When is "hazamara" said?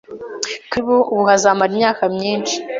1.29-1.71